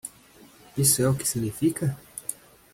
[0.75, 1.95] Isso é o que significa!